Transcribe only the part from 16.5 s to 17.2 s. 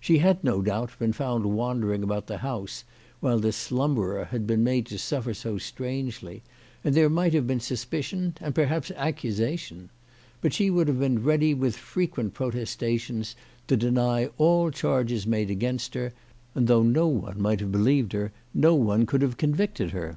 and, though no